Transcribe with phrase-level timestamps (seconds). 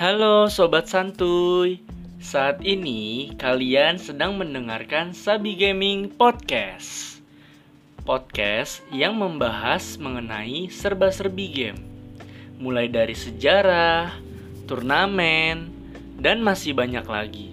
[0.00, 1.84] Halo sobat santuy.
[2.24, 7.20] Saat ini kalian sedang mendengarkan Sabi Gaming Podcast.
[8.08, 11.84] Podcast yang membahas mengenai serba-serbi game.
[12.56, 14.16] Mulai dari sejarah,
[14.64, 15.68] turnamen,
[16.16, 17.52] dan masih banyak lagi.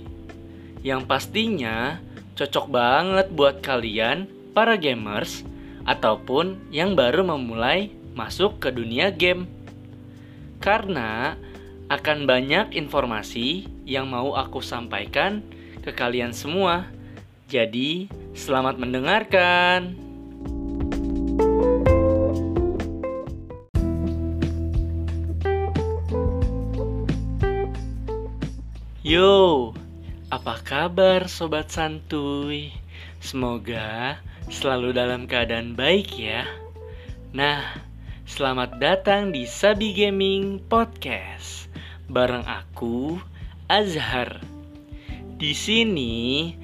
[0.88, 2.00] Yang pastinya
[2.39, 4.23] cocok banget buat kalian
[4.55, 5.44] para gamers
[5.84, 9.52] ataupun yang baru memulai masuk ke dunia game.
[10.64, 11.36] Karena
[11.88, 15.40] akan banyak informasi yang mau aku sampaikan
[15.80, 16.84] ke kalian semua.
[17.48, 19.95] Jadi, selamat mendengarkan.
[29.08, 29.72] Yo,
[30.28, 32.76] apa kabar sobat santuy?
[33.23, 34.20] Semoga
[34.52, 36.44] selalu dalam keadaan baik ya.
[37.31, 37.64] Nah,
[38.28, 41.67] selamat datang di Sabi Gaming Podcast
[42.08, 43.19] bareng aku
[43.67, 44.39] Azhar.
[45.38, 46.55] Di sini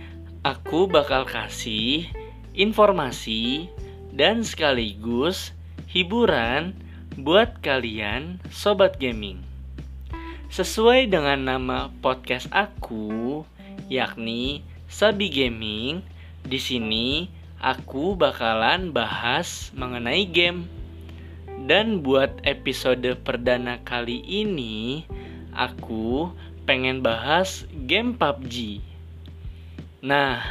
[0.41, 2.07] aku bakal kasih
[2.55, 3.67] informasi
[4.15, 5.51] dan sekaligus
[5.91, 6.73] hiburan
[7.19, 9.43] buat kalian sobat gaming.
[10.53, 13.41] Sesuai dengan nama podcast aku,
[13.89, 16.05] yakni Sabi Gaming,
[16.45, 17.25] di sini
[17.57, 20.69] aku bakalan bahas mengenai game.
[21.63, 25.07] Dan buat episode perdana kali ini,
[25.55, 28.79] aku pengen bahas game PUBG.
[30.03, 30.43] Nah,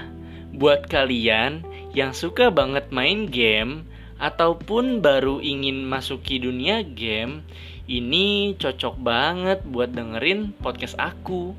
[0.56, 3.84] buat kalian yang suka banget main game
[4.22, 7.44] ataupun baru ingin masuki dunia game,
[7.90, 11.52] ini cocok banget buat dengerin podcast aku.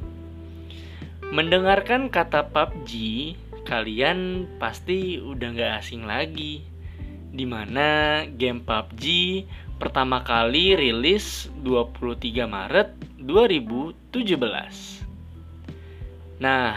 [1.34, 2.92] Mendengarkan kata PUBG,
[3.66, 6.62] kalian pasti udah gak asing lagi.
[7.34, 9.04] Di mana game PUBG
[9.82, 12.90] pertama kali rilis 23 Maret
[13.24, 15.04] 2017.
[16.44, 16.76] Nah,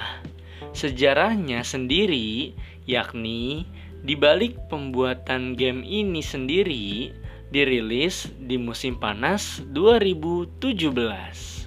[0.71, 2.55] sejarahnya sendiri
[2.87, 3.67] yakni
[4.07, 7.11] di balik pembuatan game ini sendiri
[7.51, 11.67] dirilis di musim panas 2017.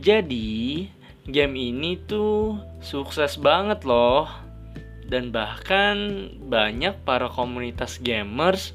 [0.00, 0.84] Jadi,
[1.24, 4.28] game ini tuh sukses banget loh.
[5.04, 8.72] Dan bahkan banyak para komunitas gamers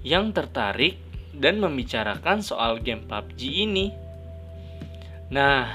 [0.00, 0.96] yang tertarik
[1.36, 4.05] dan membicarakan soal game PUBG ini.
[5.26, 5.66] Nah,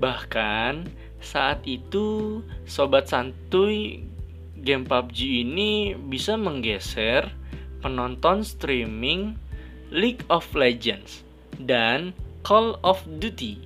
[0.00, 0.88] bahkan
[1.20, 4.04] saat itu sobat santuy
[4.64, 7.28] game PUBG ini bisa menggeser
[7.84, 9.36] penonton streaming
[9.92, 11.20] League of Legends
[11.60, 13.60] dan Call of Duty.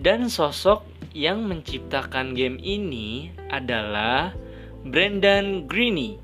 [0.00, 4.32] Dan sosok yang menciptakan game ini adalah
[4.80, 6.16] Brendan Greene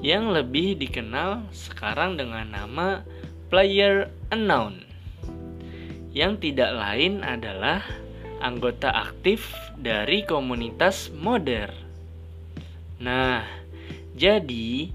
[0.00, 3.04] yang lebih dikenal sekarang dengan nama
[3.52, 4.87] Player Unknown
[6.18, 7.86] yang tidak lain adalah
[8.42, 11.70] anggota aktif dari komunitas modder.
[12.98, 13.46] Nah,
[14.18, 14.90] jadi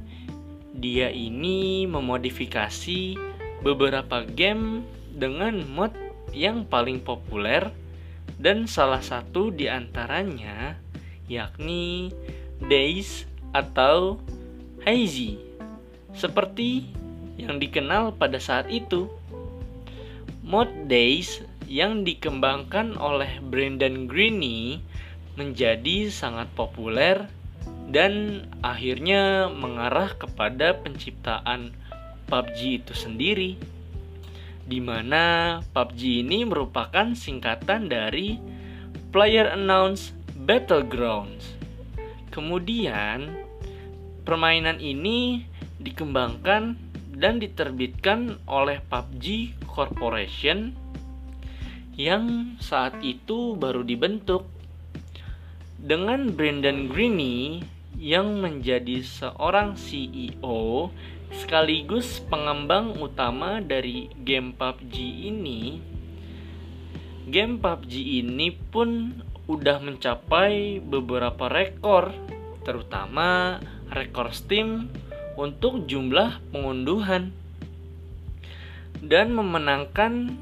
[0.76, 3.16] dia ini memodifikasi
[3.64, 4.84] beberapa game
[5.16, 5.96] dengan mod
[6.36, 7.72] yang paling populer
[8.36, 10.76] dan salah satu di antaranya
[11.32, 12.12] yakni
[12.60, 13.24] Days
[13.56, 14.20] atau
[14.84, 15.40] Hazy
[16.12, 16.92] seperti
[17.40, 19.08] yang dikenal pada saat itu.
[20.44, 21.40] Mod Days
[21.72, 24.84] yang dikembangkan oleh Brendan Greene
[25.40, 27.32] menjadi sangat populer
[27.88, 31.72] dan akhirnya mengarah kepada penciptaan
[32.28, 33.56] PUBG itu sendiri
[34.68, 38.36] di mana PUBG ini merupakan singkatan dari
[39.16, 40.12] Player Announce
[40.44, 41.56] Battlegrounds.
[42.36, 43.32] Kemudian
[44.28, 45.48] permainan ini
[45.80, 46.93] dikembangkan
[47.24, 50.76] dan diterbitkan oleh PUBG Corporation
[51.96, 54.44] yang saat itu baru dibentuk
[55.80, 57.64] dengan Brendan Greene
[57.96, 60.92] yang menjadi seorang CEO
[61.32, 64.96] sekaligus pengembang utama dari game PUBG
[65.32, 65.80] ini.
[67.32, 69.16] Game PUBG ini pun
[69.48, 72.12] udah mencapai beberapa rekor,
[72.68, 73.64] terutama
[73.96, 74.92] rekor Steam
[75.34, 77.34] untuk jumlah pengunduhan
[79.04, 80.38] dan memenangkan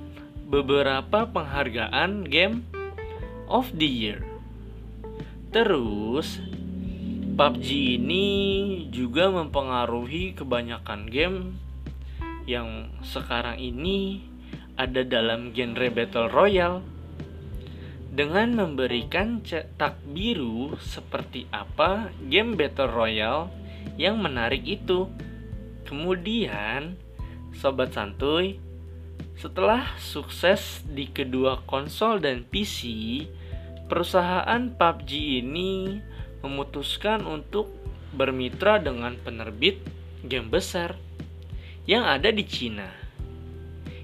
[0.52, 2.68] beberapa penghargaan Game
[3.48, 4.20] of the Year.
[5.52, 6.40] Terus,
[7.36, 8.28] PUBG ini
[8.92, 11.56] juga mempengaruhi kebanyakan game
[12.46, 14.28] yang sekarang ini
[14.76, 16.80] ada dalam genre Battle Royale
[18.12, 23.61] dengan memberikan cetak biru seperti apa game Battle Royale
[23.96, 25.08] yang menarik itu.
[25.88, 26.96] Kemudian,
[27.56, 28.60] sobat santuy,
[29.42, 33.26] Setelah sukses di kedua konsol dan PC,
[33.90, 35.98] perusahaan PUBG ini
[36.46, 37.74] memutuskan untuk
[38.14, 39.82] bermitra dengan penerbit
[40.22, 40.94] game besar
[41.90, 42.94] yang ada di Cina,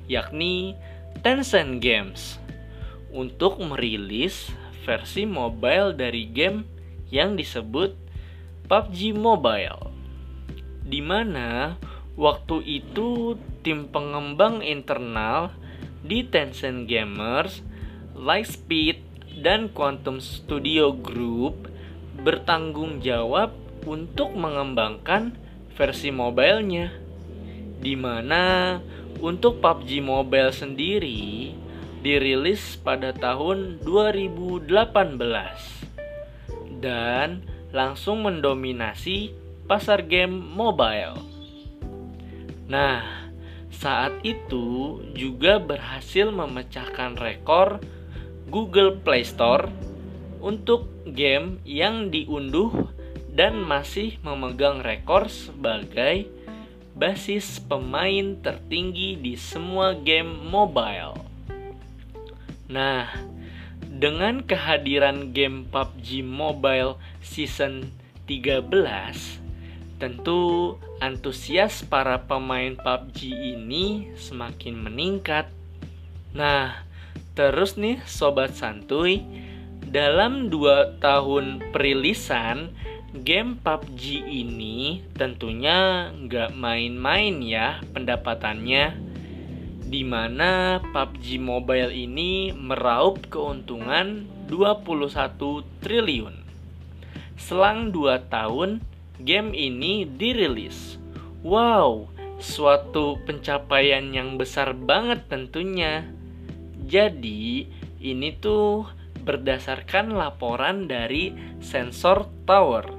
[0.09, 0.73] yakni
[1.21, 2.41] Tencent Games,
[3.13, 4.49] untuk merilis
[4.89, 6.65] versi mobile dari game
[7.13, 7.93] yang disebut
[8.67, 9.95] PUBG Mobile,
[10.83, 11.79] di mana
[12.19, 15.55] waktu itu tim pengembang internal
[16.03, 17.63] di Tencent Gamers,
[18.11, 18.99] Lightspeed,
[19.39, 21.71] dan Quantum Studio Group
[22.19, 23.55] bertanggung jawab
[23.87, 25.31] untuk mengembangkan
[25.79, 26.91] versi mobilenya.
[27.79, 28.83] Di mana
[29.23, 31.55] untuk PUBG Mobile sendiri
[32.03, 34.67] dirilis pada tahun 2018
[36.83, 39.37] dan langsung mendominasi
[39.69, 41.21] pasar game mobile.
[42.65, 43.05] Nah,
[43.69, 47.77] saat itu juga berhasil memecahkan rekor
[48.49, 49.69] Google Play Store
[50.41, 52.89] untuk game yang diunduh
[53.29, 56.25] dan masih memegang rekor sebagai
[56.97, 61.13] basis pemain tertinggi di semua game mobile.
[62.65, 63.05] Nah,
[63.85, 67.89] dengan kehadiran game PUBG Mobile Season
[68.29, 69.41] 13,
[69.97, 75.49] tentu antusias para pemain PUBG ini semakin meningkat.
[76.37, 76.85] Nah,
[77.33, 79.25] terus nih sobat santuy,
[79.87, 82.75] dalam dua tahun perilisan
[83.23, 89.06] game PUBG ini tentunya nggak main-main ya pendapatannya
[89.87, 96.35] di mana PUBG Mobile ini meraup keuntungan 21 triliun.
[97.39, 98.83] Selang 2 tahun,
[99.23, 100.99] game ini dirilis.
[101.39, 106.03] Wow, suatu pencapaian yang besar banget tentunya.
[106.83, 107.71] Jadi,
[108.03, 108.91] ini tuh
[109.23, 111.31] berdasarkan laporan dari
[111.63, 112.91] Sensor Tower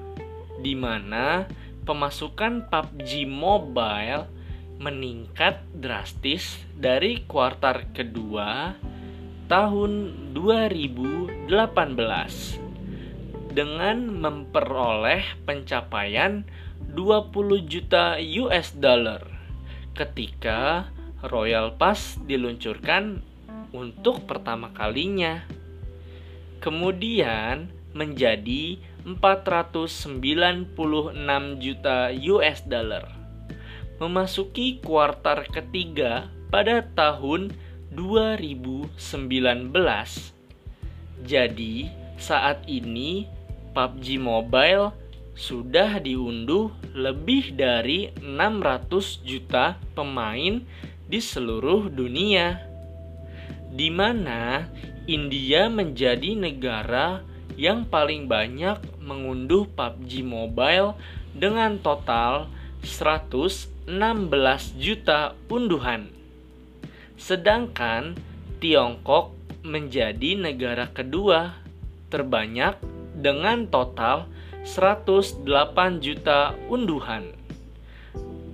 [0.64, 1.44] di mana
[1.84, 4.37] pemasukan PUBG Mobile
[4.78, 8.78] meningkat drastis dari kuartal kedua
[9.50, 11.50] tahun 2018
[13.50, 16.46] dengan memperoleh pencapaian
[16.94, 19.26] 20 juta US dollar
[19.98, 20.86] ketika
[21.26, 23.18] Royal Pass diluncurkan
[23.74, 25.42] untuk pertama kalinya.
[26.62, 27.66] Kemudian
[27.98, 30.78] menjadi 496
[31.58, 33.17] juta US dollar.
[33.98, 37.50] Memasuki kuartal ketiga pada tahun
[37.90, 38.94] 2019.
[41.26, 43.26] Jadi, saat ini
[43.74, 44.94] PUBG Mobile
[45.34, 50.62] sudah diunduh lebih dari 600 juta pemain
[51.10, 52.62] di seluruh dunia.
[53.74, 54.70] Di mana
[55.10, 57.26] India menjadi negara
[57.58, 60.94] yang paling banyak mengunduh PUBG Mobile
[61.34, 62.46] dengan total
[63.88, 66.12] 116 juta unduhan.
[67.16, 68.20] Sedangkan
[68.60, 69.32] Tiongkok
[69.64, 71.56] menjadi negara kedua
[72.12, 72.76] terbanyak
[73.16, 74.28] dengan total
[74.68, 77.32] 108 juta unduhan.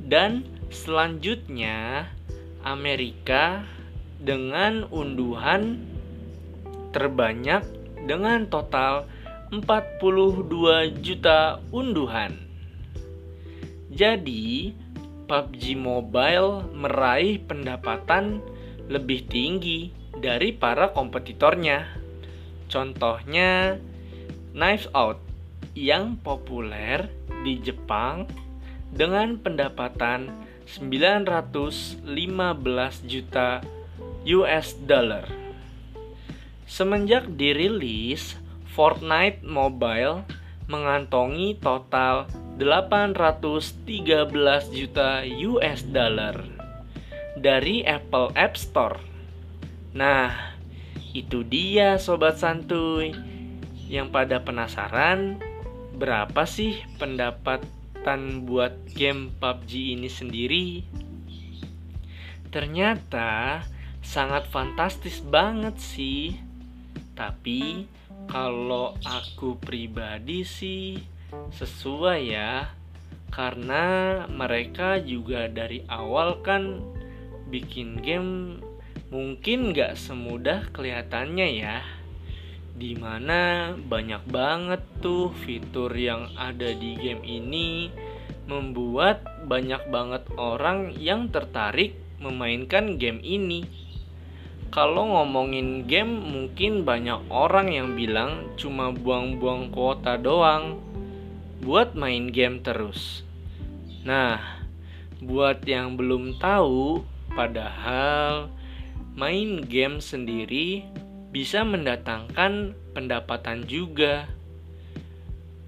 [0.07, 2.07] Dan selanjutnya
[2.63, 3.67] Amerika
[4.23, 5.83] dengan unduhan
[6.95, 7.67] terbanyak
[8.07, 9.11] dengan total
[9.51, 12.39] 42 juta unduhan.
[13.91, 14.84] Jadi,
[15.25, 18.45] PUBG Mobile meraih pendapatan
[18.89, 19.91] lebih tinggi
[20.21, 21.89] dari para kompetitornya.
[22.69, 23.81] Contohnya,
[24.55, 25.21] Knives Out
[25.75, 27.11] yang populer
[27.43, 28.31] di Jepang
[28.95, 30.31] dengan pendapatan
[30.65, 32.05] 915
[33.05, 33.61] juta
[34.25, 35.29] US dollar.
[36.65, 38.41] Semenjak dirilis,
[38.73, 40.25] Fortnite Mobile
[40.65, 43.83] mengantongi total 813
[44.71, 46.39] juta US dollar
[47.35, 49.03] dari Apple App Store.
[49.91, 50.55] Nah,
[51.11, 53.11] itu dia sobat santuy
[53.91, 55.43] yang pada penasaran
[55.99, 60.67] berapa sih pendapatan buat game PUBG ini sendiri?
[62.55, 63.67] Ternyata
[63.99, 66.39] sangat fantastis banget sih.
[67.19, 67.91] Tapi
[68.31, 72.73] kalau aku pribadi sih sesuai ya.
[73.35, 73.85] Karena
[74.31, 76.79] mereka juga dari awal kan
[77.51, 78.63] bikin game
[79.11, 81.83] mungkin gak semudah kelihatannya ya.
[82.75, 87.91] Di mana banyak banget tuh fitur yang ada di game ini
[88.51, 93.65] membuat banyak banget orang yang tertarik memainkan game ini.
[94.75, 100.83] Kalau ngomongin game, mungkin banyak orang yang bilang cuma buang-buang kuota doang
[101.65, 103.25] buat main game terus.
[104.05, 104.37] Nah,
[105.25, 107.01] buat yang belum tahu,
[107.33, 108.53] padahal
[109.17, 110.85] main game sendiri
[111.33, 114.29] bisa mendatangkan pendapatan juga.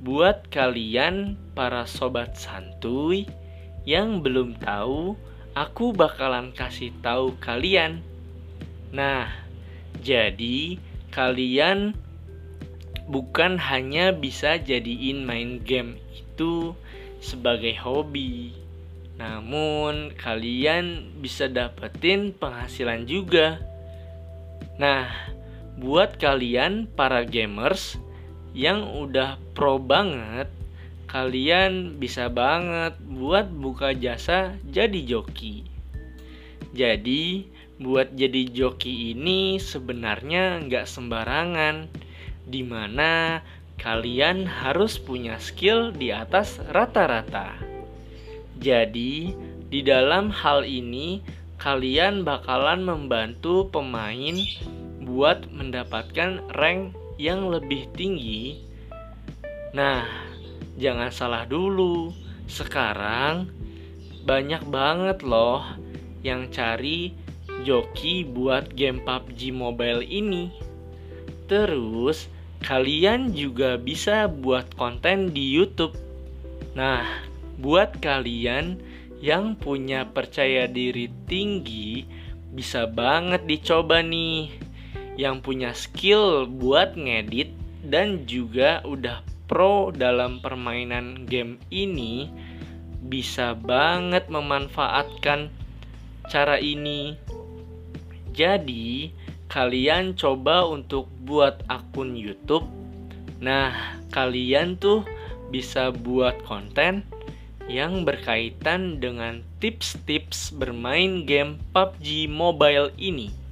[0.05, 3.25] Buat kalian, para sobat santuy
[3.88, 5.17] yang belum tahu,
[5.57, 8.05] aku bakalan kasih tahu kalian.
[8.93, 9.33] Nah,
[10.05, 10.76] jadi
[11.09, 11.97] kalian
[13.07, 16.75] bukan hanya bisa jadiin main game itu
[17.23, 18.67] sebagai hobi
[19.17, 23.57] namun kalian bisa dapetin penghasilan juga.
[24.77, 25.09] Nah,
[25.81, 27.97] buat kalian para gamers
[28.53, 30.53] yang udah pro banget,
[31.09, 35.65] kalian bisa banget buat buka jasa jadi joki.
[36.77, 37.49] Jadi,
[37.81, 41.89] buat jadi joki ini sebenarnya nggak sembarangan,
[42.47, 43.43] di mana
[43.76, 47.53] kalian harus punya skill di atas rata-rata.
[48.57, 49.37] Jadi,
[49.69, 51.21] di dalam hal ini
[51.61, 54.38] kalian bakalan membantu pemain
[55.03, 58.62] buat mendapatkan rank yang lebih tinggi.
[59.76, 60.07] Nah,
[60.81, 62.15] jangan salah dulu.
[62.47, 63.50] Sekarang
[64.25, 65.62] banyak banget loh
[66.23, 67.15] yang cari
[67.62, 70.50] joki buat game PUBG Mobile ini.
[71.47, 72.26] Terus,
[72.65, 75.97] kalian juga bisa buat konten di YouTube.
[76.77, 77.05] Nah,
[77.57, 78.81] buat kalian
[79.21, 82.05] yang punya percaya diri tinggi
[82.53, 84.53] bisa banget dicoba nih
[85.17, 87.53] yang punya skill buat ngedit
[87.89, 92.29] dan juga udah pro dalam permainan game ini
[93.07, 95.49] bisa banget memanfaatkan
[96.29, 97.17] cara ini
[98.37, 99.09] jadi
[99.47, 102.67] kalian coba untuk buat akun YouTube
[103.38, 103.73] nah
[104.11, 105.05] kalian tuh
[105.53, 107.05] bisa buat konten
[107.67, 113.47] yang berkaitan dengan tips-tips bermain game PUBG Mobile ini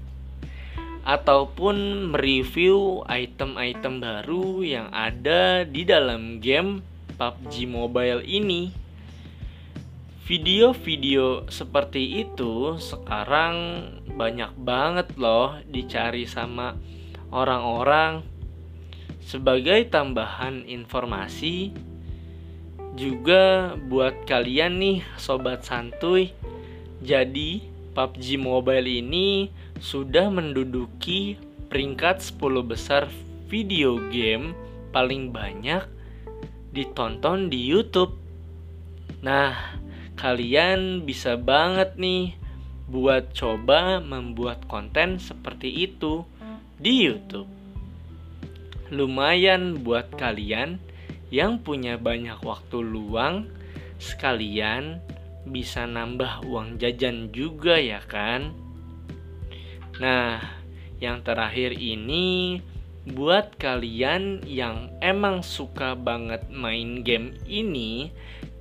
[1.05, 6.81] ataupun mereview item-item baru yang ada di dalam game
[7.21, 8.84] PUBG Mobile ini.
[10.25, 13.85] Video-video seperti itu sekarang
[14.17, 16.81] banyak banget loh dicari sama
[17.29, 18.25] orang-orang.
[19.21, 21.77] Sebagai tambahan informasi,
[22.97, 26.33] juga buat kalian nih sobat santuy.
[27.05, 31.37] Jadi PUBG Mobile ini sudah menduduki
[31.69, 33.13] peringkat 10 besar
[33.53, 34.57] video game
[34.89, 35.85] paling banyak
[36.73, 38.17] ditonton di YouTube.
[39.21, 39.84] Nah,
[40.25, 42.33] kalian bisa banget nih
[42.89, 46.25] buat coba membuat konten seperti itu
[46.81, 47.45] di YouTube.
[48.89, 50.81] Lumayan buat kalian
[51.29, 53.53] yang punya banyak waktu luang
[54.01, 55.05] sekalian
[55.45, 58.57] bisa nambah uang jajan juga ya kan
[60.01, 60.41] nah
[60.99, 62.59] yang terakhir ini
[63.05, 68.09] buat kalian yang emang suka banget main game ini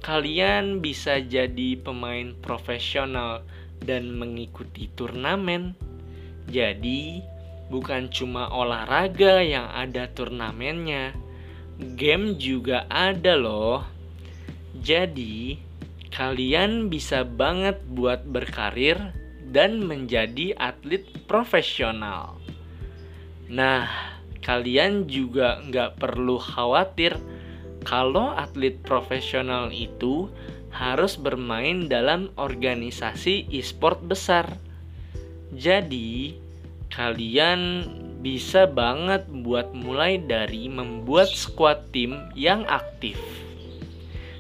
[0.04, 3.42] kalian bisa jadi pemain profesional
[3.82, 5.74] dan mengikuti turnamen
[6.52, 7.24] jadi
[7.72, 11.16] bukan cuma olahraga yang ada turnamennya
[11.80, 13.82] game juga ada loh.
[14.78, 15.58] Jadi,
[16.14, 18.98] kalian bisa banget buat berkarir
[19.54, 22.38] dan menjadi atlet profesional.
[23.50, 23.86] Nah,
[24.42, 27.16] kalian juga nggak perlu khawatir
[27.84, 30.32] kalau atlet profesional itu
[30.74, 34.50] harus bermain dalam organisasi e-sport besar.
[35.54, 36.34] Jadi,
[36.90, 37.86] kalian
[38.26, 43.22] bisa banget buat mulai dari membuat squad tim yang aktif.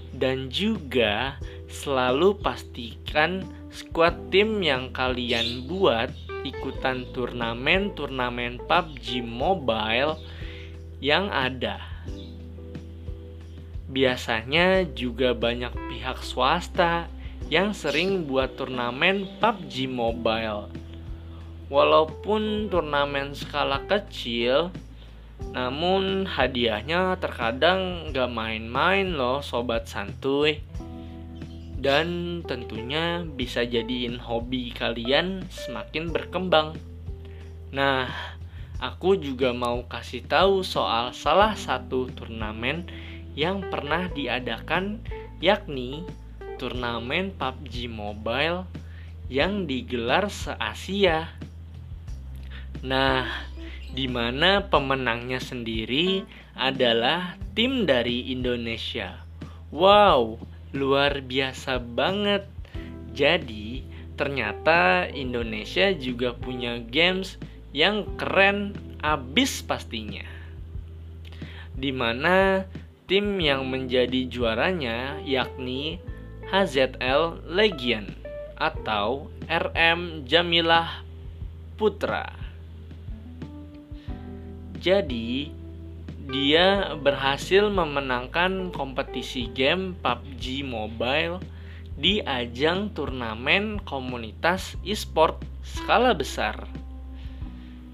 [0.09, 1.37] Dan juga
[1.69, 6.09] selalu pastikan squad tim yang kalian buat
[6.45, 10.17] ikutan turnamen-turnamen PUBG Mobile
[10.97, 11.92] yang ada.
[13.93, 17.05] Biasanya juga banyak pihak swasta
[17.53, 20.83] yang sering buat turnamen PUBG Mobile
[21.73, 24.69] Walaupun turnamen skala kecil,
[25.57, 30.61] namun hadiahnya terkadang gak main-main loh sobat santuy.
[31.81, 36.77] Dan tentunya bisa jadiin hobi kalian semakin berkembang.
[37.73, 38.05] Nah,
[38.77, 42.85] aku juga mau kasih tahu soal salah satu turnamen
[43.33, 45.01] yang pernah diadakan
[45.41, 46.05] yakni
[46.61, 48.69] turnamen PUBG Mobile
[49.27, 51.33] yang digelar se-Asia.
[52.83, 53.25] Nah,
[53.93, 59.21] di mana pemenangnya sendiri adalah tim dari Indonesia.
[59.73, 60.37] Wow,
[60.73, 62.45] luar biasa banget.
[63.13, 63.85] Jadi,
[64.17, 67.37] ternyata Indonesia juga punya games
[67.73, 70.25] yang keren abis pastinya.
[71.73, 72.69] Di mana
[73.05, 75.99] tim yang menjadi juaranya yakni
[76.47, 78.07] HZL Legion
[78.55, 81.03] atau RM Jamilah
[81.75, 82.31] Putra.
[84.79, 85.51] Jadi,
[86.27, 91.43] dia berhasil memenangkan kompetisi game PUBG Mobile
[91.99, 96.67] di ajang turnamen komunitas e-sport skala besar.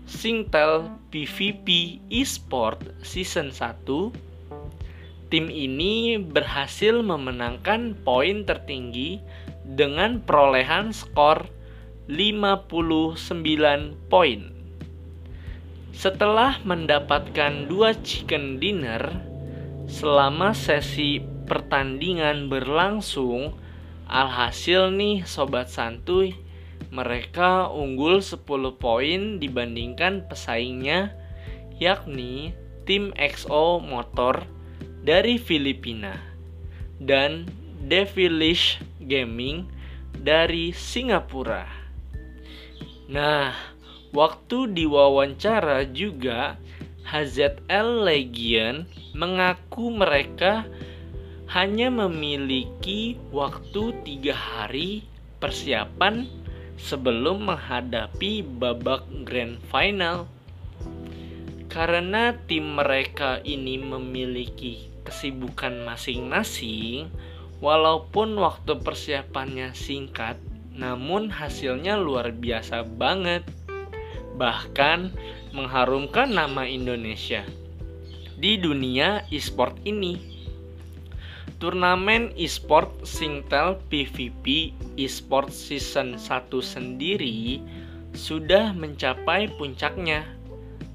[0.10, 4.29] Singtel PVP eSport Season 1
[5.30, 9.22] Tim ini berhasil memenangkan poin tertinggi
[9.62, 11.46] dengan perolehan skor
[12.10, 14.42] 59 poin.
[15.94, 19.06] Setelah mendapatkan dua chicken dinner,
[19.86, 23.54] selama sesi pertandingan berlangsung,
[24.10, 26.34] alhasil nih sobat santuy,
[26.90, 28.42] mereka unggul 10
[28.82, 31.14] poin dibandingkan pesaingnya
[31.78, 32.58] yakni
[32.90, 34.58] tim XO Motor
[35.04, 36.16] dari Filipina
[37.00, 37.48] dan
[37.86, 39.66] Devilish Gaming
[40.20, 41.66] dari Singapura.
[43.10, 43.56] Nah,
[44.10, 46.58] Waktu diwawancara juga
[47.06, 50.66] HZL Legion mengaku mereka
[51.54, 55.06] hanya memiliki waktu tiga hari
[55.38, 56.26] persiapan
[56.82, 60.26] sebelum menghadapi babak grand final.
[61.70, 67.10] Karena tim mereka ini memiliki kesibukan masing-masing,
[67.66, 70.38] walaupun waktu persiapannya singkat,
[70.70, 73.42] namun hasilnya luar biasa banget
[74.40, 75.12] bahkan
[75.52, 77.44] mengharumkan nama Indonesia
[78.40, 80.16] di dunia e-sport ini.
[81.60, 87.60] Turnamen e-sport Singtel PVP e-sport season 1 sendiri
[88.16, 90.24] sudah mencapai puncaknya.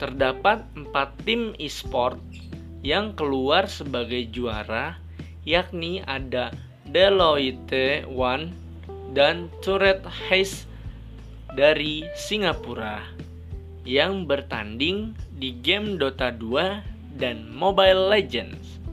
[0.00, 0.88] Terdapat 4
[1.28, 2.16] tim e-sport
[2.84, 5.00] yang keluar sebagai juara,
[5.48, 6.52] yakni ada
[6.84, 8.52] Deloitte One
[9.16, 10.68] dan Turret Hayes
[11.56, 13.00] dari Singapura
[13.88, 18.84] yang bertanding di game Dota 2 dan Mobile Legends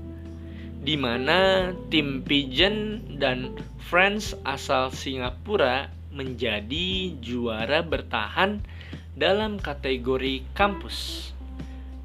[0.82, 3.54] di mana tim Pigeon dan
[3.92, 8.66] Friends asal Singapura menjadi juara bertahan
[9.14, 11.30] dalam kategori kampus.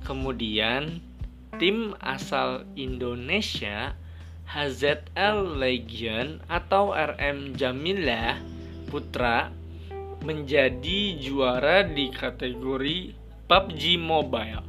[0.05, 1.01] Kemudian
[1.57, 3.97] tim asal Indonesia
[4.45, 8.37] HZL Legion atau RM Jamila
[8.87, 9.49] Putra
[10.21, 13.17] menjadi juara di kategori
[13.49, 14.65] PUBG Mobile.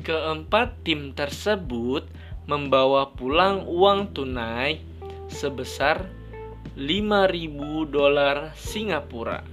[0.00, 2.08] Keempat tim tersebut
[2.48, 4.80] membawa pulang uang tunai
[5.28, 6.08] sebesar
[6.80, 9.44] 5.000 dolar Singapura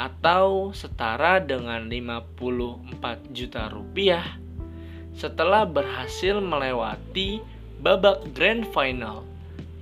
[0.00, 4.40] atau setara dengan 54 juta rupiah
[5.14, 7.42] setelah berhasil melewati
[7.80, 9.24] babak grand final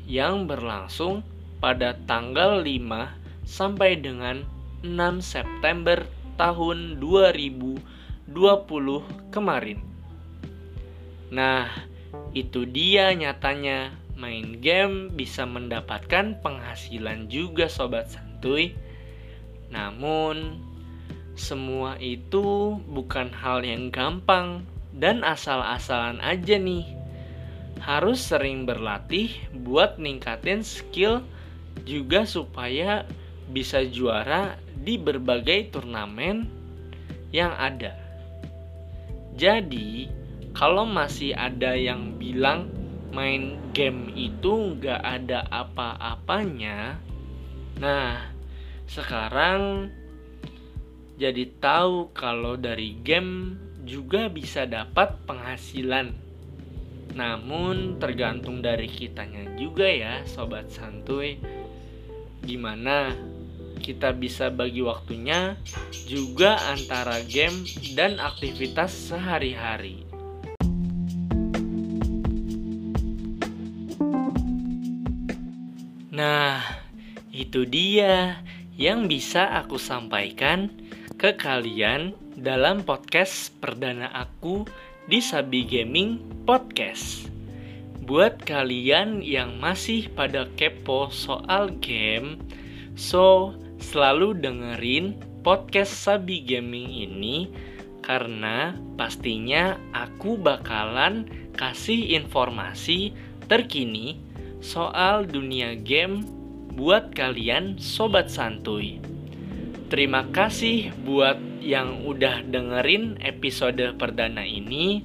[0.08, 1.26] yang berlangsung
[1.58, 4.46] pada tanggal 5 sampai dengan
[4.80, 6.06] 6 September
[6.38, 7.82] tahun 2020
[9.34, 9.82] kemarin.
[11.28, 11.68] Nah,
[12.32, 18.74] itu dia nyatanya main game bisa mendapatkan penghasilan juga sobat santuy.
[19.68, 20.62] Namun
[21.38, 24.66] semua itu bukan hal yang gampang
[24.98, 26.84] dan asal-asalan aja nih.
[27.78, 29.30] Harus sering berlatih
[29.62, 31.22] buat ningkatin skill
[31.86, 33.06] juga supaya
[33.48, 36.50] bisa juara di berbagai turnamen
[37.30, 37.94] yang ada.
[39.38, 40.10] Jadi,
[40.52, 42.66] kalau masih ada yang bilang
[43.14, 46.98] main game itu nggak ada apa-apanya,
[47.78, 48.20] nah
[48.90, 49.88] sekarang
[51.16, 53.56] jadi tahu kalau dari game
[53.88, 56.12] juga bisa dapat penghasilan.
[57.16, 61.40] Namun tergantung dari kitanya juga ya, sobat santuy.
[62.44, 63.16] Gimana
[63.80, 65.56] kita bisa bagi waktunya
[66.04, 67.64] juga antara game
[67.96, 70.04] dan aktivitas sehari-hari.
[76.12, 76.58] Nah,
[77.30, 78.42] itu dia
[78.74, 80.66] yang bisa aku sampaikan
[81.14, 84.62] ke kalian dalam podcast perdana aku
[85.10, 87.26] di Sabi Gaming Podcast.
[88.06, 92.38] Buat kalian yang masih pada kepo soal game,
[92.94, 97.50] So, selalu dengerin podcast Sabi Gaming ini
[98.02, 103.14] karena pastinya aku bakalan kasih informasi
[103.46, 104.18] terkini
[104.58, 106.26] soal dunia game
[106.74, 108.98] buat kalian sobat santuy.
[109.88, 115.00] Terima kasih buat yang udah dengerin episode perdana ini.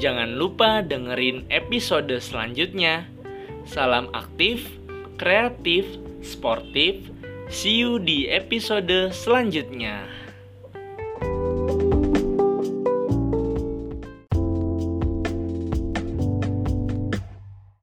[0.00, 3.04] Jangan lupa dengerin episode selanjutnya.
[3.68, 4.64] Salam aktif,
[5.20, 5.84] kreatif,
[6.24, 7.04] sportif.
[7.52, 10.23] See you di episode selanjutnya.